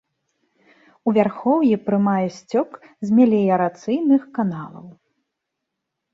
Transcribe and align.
У 1.11 1.11
вярхоўі 1.17 1.75
прымае 1.89 2.27
сцёк 2.37 2.69
з 3.07 3.15
меліярацыйных 3.19 4.21
каналаў. 4.41 4.87